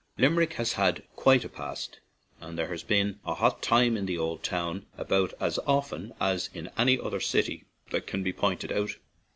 Lim 0.17 0.33
erick 0.35 0.53
has 0.53 0.73
had 0.73 1.03
quite 1.15 1.45
a 1.45 1.47
past, 1.47 1.99
and 2.39 2.57
there 2.57 2.69
has 2.69 2.81
been 2.81 3.19
"a 3.23 3.35
hot 3.35 3.61
time 3.61 3.95
in 3.95 4.07
the 4.07 4.17
old 4.17 4.41
town" 4.41 4.87
about 4.97 5.35
as 5.39 5.59
often 5.67 6.11
as 6.19 6.49
in 6.55 6.71
any 6.75 6.99
other 6.99 7.19
city 7.19 7.65
that 7.91 8.07
can 8.07 8.23
be 8.23 8.33
pointed 8.33 8.71
out. 8.71 8.95